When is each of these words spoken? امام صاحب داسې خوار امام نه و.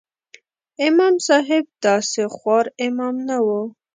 امام 0.87 1.15
صاحب 1.27 1.65
داسې 1.85 2.21
خوار 2.35 2.65
امام 2.85 3.15
نه 3.27 3.37
و. 3.45 3.47